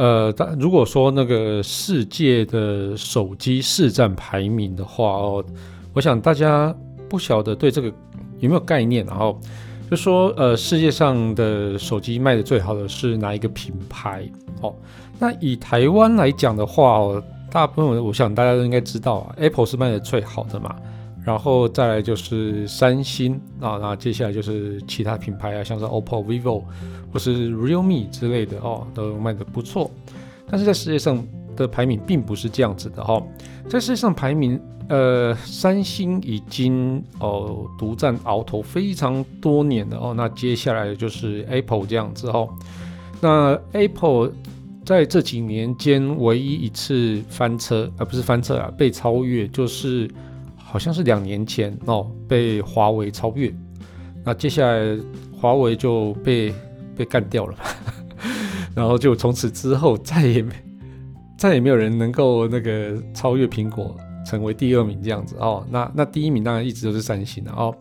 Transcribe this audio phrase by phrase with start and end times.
[0.00, 5.44] 呃，但如果说那个世界的手机市占排名的话哦，
[5.92, 6.74] 我想大家
[7.06, 7.92] 不晓得对这个
[8.38, 9.38] 有没有概念，然后
[9.90, 14.26] 就说呃，世界上的手机卖的最好的是哪一个品牌？
[14.62, 14.74] 哦，
[15.18, 20.74] 那以台湾来讲的话哦，大部分我想大家都应该知道啊，Apple 是卖的最好的嘛，
[21.24, 26.62] 然后再来就是三星啊，那接下来就是其他品牌啊，像是 OPPO、vivo。
[27.12, 29.90] 或是 Realme 之类的哦，都卖得不错，
[30.48, 31.20] 但是在世界上
[31.56, 33.26] 的排名并不是这样子的哈、哦，
[33.68, 42.48] 在世界上排名，呃，三星已经哦独占鳌头非常多年了哦，那接下来就是 Apple 这样子哦，
[43.20, 44.30] 那 Apple
[44.84, 50.08] 在这几年间唯一一次翻车，而不是翻车啊，被超越，就是
[50.70, 53.52] 好像是两年前哦被华为超越，
[54.24, 54.98] 那接下来
[55.32, 56.54] 华为就被。
[56.96, 57.56] 被干掉了，
[58.76, 60.52] 然后就从此之后再也没
[61.38, 65.66] 再也没有人能够那个超越苹果成为第二名这样子哦。
[65.70, 67.74] 那那第一名当然一直都是三星了哦。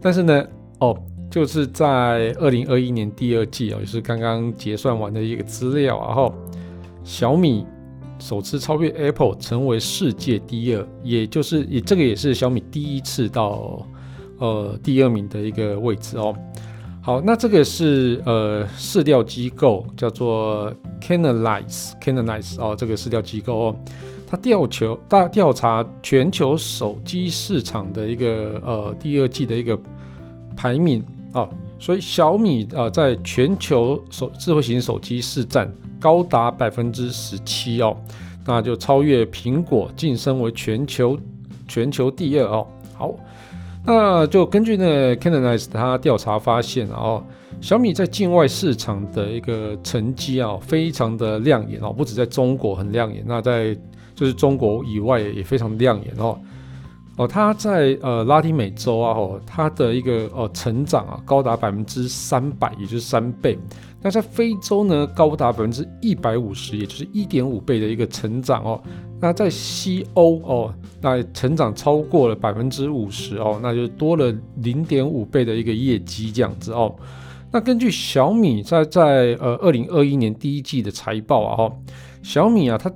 [0.00, 0.46] 但是呢，
[0.78, 0.96] 哦，
[1.28, 6.32] 就是在二零二一年第二季哦，也是刚刚结算完的一个资料，然后
[7.02, 7.66] 小米
[8.20, 13.84] 首次超越 Apple 成为世界第二，也就是也这个也是小米第一次到
[14.38, 16.36] 呃第二名的一个位置哦。
[17.02, 23.76] 好，那这个是呃市调机构叫做 Canalys Canalys 哦，这个市调机构哦，
[24.26, 29.76] 它调求大调查全球手机市场的一个呃第二季的一个
[30.54, 31.00] 排名
[31.32, 31.48] 啊、哦，
[31.80, 37.96] 所以小米啊、在全球手智慧型手机市占高达百分之十七哦，
[38.46, 41.18] 那就超越苹果，晋升为全球
[41.66, 43.14] 全球第二哦，好。
[43.82, 47.24] 那就根据那 Canalys 他调查发现，哦，
[47.62, 53.74] 小米在境外市场的一个成绩啊，非常的亮眼哦，不止在中国很亮眼，那在
[54.14, 56.38] 就是中国以外也非常亮眼哦。
[57.20, 63.58] 哦，它在呃拉丁美洲啊，哦，它的一个呃成长啊，高达百分之三百，也就是三倍。
[64.00, 68.80] 那在非洲呢，高达百分之一百五十，也就是一点五倍的一个成长哦。
[69.20, 76.96] 那在西欧哦，那成长超过了百分之五十哦，那就多了零点五倍的一个业绩这样子哦。
[77.52, 81.76] 那根据小米在在呃二零二一年第一季的财报啊，哈，
[82.22, 82.90] 小米啊它。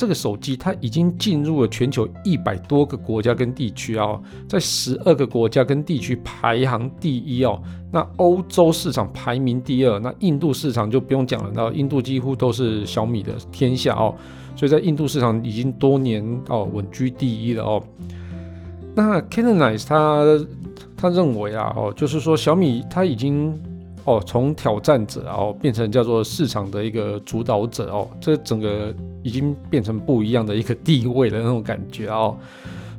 [0.00, 4.18] 这个手机它已经进入了全球一百多个国家跟地区啊，
[4.48, 7.60] 在十二个国家跟地区排行第一哦。
[7.92, 14.14] 那欧洲市场排名第二，那印度市场就不用讲了，那印度几乎都是小米的天下哦。
[14.56, 17.82] 所以在印度市场已经多年哦稳居第一了哦。
[18.94, 20.24] 那 Canonize 他
[20.96, 23.54] 他认为啊哦，就是说小米它已经
[24.04, 28.94] 哦从挑战者哦变成叫做市场的一个主导者哦，这整个。
[29.22, 32.34] 已经变成不一样的一个地位的那种感觉哦，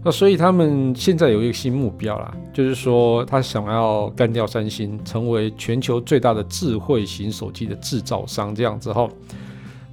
[0.03, 9.09] 那所以他们现在有一个新目标啦，就是说他想要干掉三星，成为全球最大的智慧型手机的制造商这样子哈。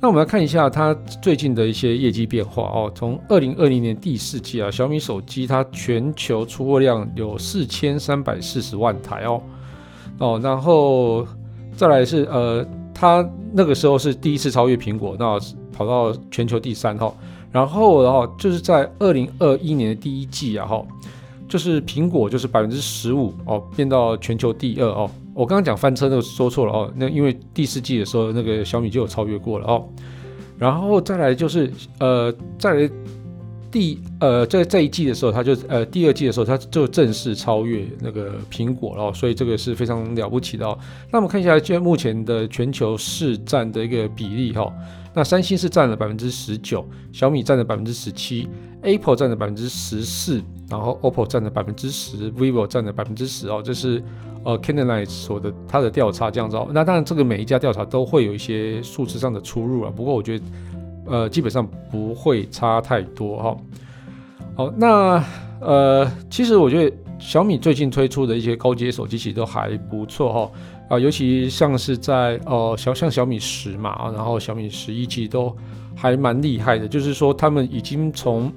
[0.02, 9.40] 那我们来看一下它最近的一些业绩变化哦，从二零二零年第四季啊，小米手机它全球出货量有四千三百四十万台哦
[10.18, 11.26] 哦，然后
[11.76, 15.38] 再来是呃，它那个时候是第一次超越苹果那。
[15.70, 17.14] 跑到全球第三哈，
[17.52, 20.84] 然后然后就是在二零二一年的第一季啊哈，
[21.48, 25.08] 就是苹果就是百分之十五哦，变到全球第二哦。
[25.34, 29.86] 我刚刚讲翻车那个说错了哦，那因为第四季的时候那个小米就有超越过了哦。
[30.58, 32.90] 然后再来就是呃，再来
[33.70, 40.78] 第呃在这一季的时候，它就呃第二季的时候，它就正式超越那个苹果了哦，所以这个是非常了不起的哦。
[41.10, 44.72] 那我们看一下现在目前的全球市占的一个比例哈。
[45.14, 48.48] 那三星是占了百分之十九，小米占了百分之十七
[48.82, 54.00] ，Apple 占了百分之十四，然后 OPPO 占了百分之十，vivo 占了百分之十哦，这是
[54.44, 56.68] 呃 Canalys 所的它的调查这样子哦。
[56.72, 60.44] 那当然这个每一家调查都会有一些数字上的出入啊，不过我觉得
[61.08, 63.58] 呃基本上不会差太多哈、哦。
[64.56, 65.24] 好，那
[65.60, 70.40] 呃其实我觉得小米最近推出的一些高阶手机其实都还不错哈。
[70.40, 70.50] 哦
[70.88, 75.54] 啊，尤其像是在呃小像小米十嘛，然后小米十一其实都
[75.94, 78.50] 还蛮厉害的，就是说他们已经从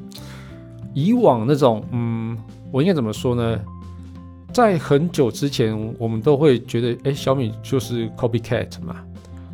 [0.94, 2.38] 以往那种，嗯，
[2.71, 3.59] 我应该怎么说呢？
[4.53, 9.03] 在很久之前，我们都会觉得，哎，小米就是 copycat 嘛。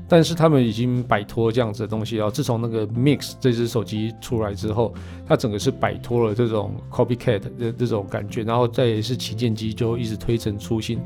[0.10, 2.32] 但是他们已经摆脱这样子的东西了。
[2.32, 4.94] 自从那个 Mix 这只手机出来之后，
[5.28, 11.00] 它整个是摆脱了这种 copycat 的这种感觉，然后再也是旗舰机就一直推陈出新。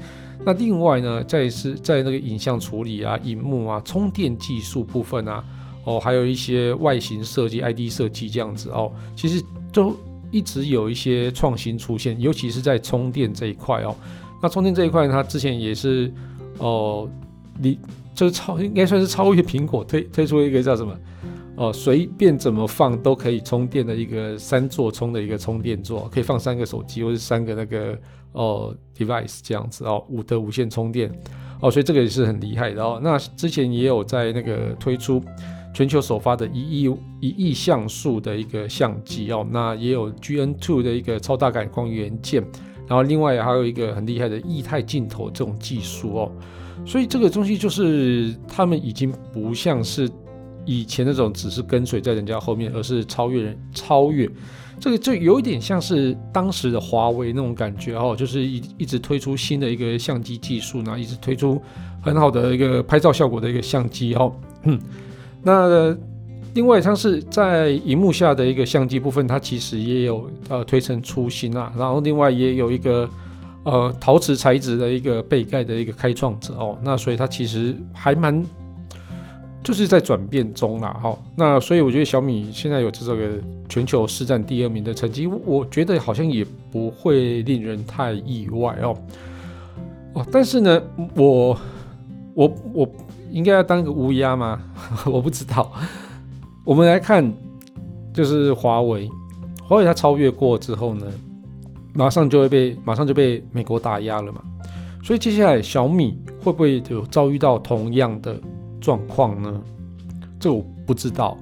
[0.46, 5.44] 那另外呢，再是在那个影像处理啊、荧幕啊、充电技术部分啊，
[5.84, 9.44] 哦，还有一些外形设计、ID 设计这样子哦，其实
[9.74, 9.96] 都
[10.30, 13.96] 一直有一些创新出现，尤其是在充电这一块哦。
[14.44, 16.14] 那充电这一块，它之前也是
[16.60, 17.10] 哦，
[17.60, 17.80] 你。
[18.22, 20.96] 就是超应该算是超越苹果推推出一个叫什么
[21.56, 27.98] 哦，随便怎么放都可以充电的一个三座充的一个充电座，可以放三个手机或是三个那个
[28.34, 31.12] 哦 device 这样子哦，五的无线充电
[31.62, 33.00] 哦，所以这个也是很厉害的哦。
[33.02, 35.20] 那之前也有在那个推出
[35.74, 42.44] 全球首发的一亿一亿像素的一个相机哦，那也有 GN Two 的一个超大感光元件，
[42.88, 46.32] 然后另外还有一个很厉害的液态镜头这种技术哦。
[46.86, 50.10] 所以这个东西就是他们已经不像是
[50.66, 54.30] 以前那种只是跟随在人家后面，而是超越人，超越
[54.80, 61.62] 这个就有一点像是当时的华为那种感觉哦，就是一一直推出新的一个相机技术，然后一直推出
[62.02, 64.34] 很好的一个拍照效果的一个相机哦。
[64.64, 64.80] 嗯，
[65.44, 65.96] 那
[66.56, 73.10] 另外像是在荧幕下的一个相机部分，它其实也有呃推陈出新啊，然后另外也有一个。
[73.64, 78.44] 呃，陶瓷材质的一个背盖的一个开创者哦，那所以它其实还蛮
[79.64, 81.20] 就是在转变中啦，哈、哦。
[81.36, 83.30] 那所以我觉得小米现在有这个
[83.70, 88.98] 全球市占第二名的成绩，我觉得好像也不会令人太意外哦。
[90.14, 90.82] 哦，但是呢，
[91.16, 91.56] 我
[92.34, 92.92] 我我
[93.30, 94.60] 应该要当个乌鸦吗？
[95.06, 95.72] 我不知道。
[96.66, 97.32] 我们来看，
[98.12, 99.08] 就是华为，
[99.64, 101.06] 华为它超越过之后呢？
[101.94, 104.42] 马上就会被马上就被美国打压了嘛，
[105.04, 108.40] 所以接下来小米会不会有遭遇到同样的
[108.80, 109.62] 状况呢？
[110.40, 111.38] 这我不知道。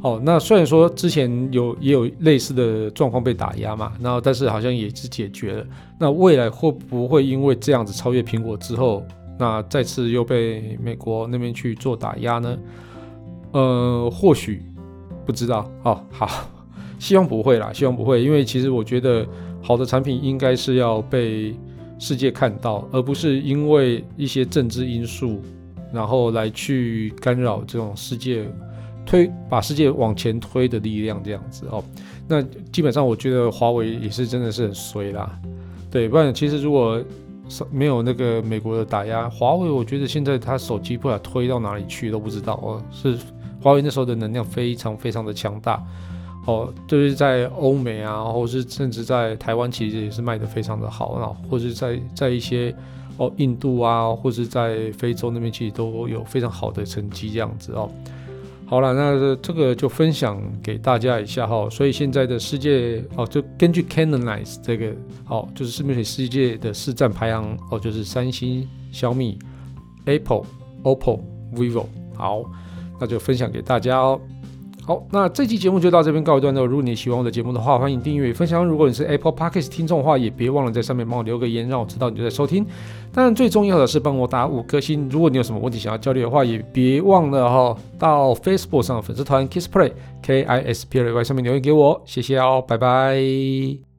[0.00, 5.66] 哦，那虽然说之前有也有类似的状况被打压嘛，然后但是好像也是解决了。
[5.98, 9.04] 那未来会不会因为这样子超越苹果之后，
[9.38, 12.58] 那再次又被美国那边去做打压呢？
[13.52, 14.64] 呃，或许
[15.24, 15.70] 不知道。
[15.84, 16.28] 哦，好，
[16.98, 19.26] 希望不会啦，希望不会，因为其实我觉得。
[19.62, 21.54] 好的产品应该是要被
[21.98, 25.40] 世界看到，而不是因为一些政治因素，
[25.92, 28.44] 然后来去干扰这种世界
[29.06, 31.82] 推把世界往前推的力量这样子哦。
[32.26, 32.42] 那
[32.72, 35.38] 基本上我觉得华为也是真的是很衰啦，
[35.90, 37.00] 对，不然其实如果
[37.70, 42.82] 没有那个美国的打压，华为我觉得现在它手机不管推到哪里去都不知道哦。
[42.90, 43.16] 是
[43.60, 45.80] 华为那时候的能量非常非常的强大。
[46.44, 52.74] 哦，就是在欧美啊，或是甚至在台湾，其实也是卖得非常的好，然后或是在在一些
[53.16, 57.88] 哦印度啊，或是在非洲那边，其实都有非常好的成绩这样子哦。
[58.66, 61.68] 好了，那这个就分享给大家一下哈、哦。
[61.70, 64.94] 所以现在的世界哦，就根据 Canonize 这个
[65.28, 69.38] 哦，就是市面世界的市占排行哦，就是三星、小米、
[70.06, 70.44] Apple、
[70.84, 71.20] OPPO、
[71.54, 71.86] Vivo。
[72.14, 72.42] 好，
[72.98, 74.18] 那就分享给大家哦。
[74.84, 76.66] 好，那这期节目就到这边告一段落。
[76.66, 78.64] 如果你喜欢我的节目的话，欢迎订阅、分享。
[78.66, 82.66] 如果你是 Apple Podcast 听众的话，也别忘了在上面帮我留个言，让我知道你在收听。
[83.12, 85.08] 当然，最重要的是帮我打五颗星。
[85.08, 92.02] 如果你有什么问题想要交流的话，也别忘了哈，到 Facebook 上粉丝团 Kiss Play K I S P L Y 上面留言给我。
[92.04, 93.91] 谢谢哦，拜拜。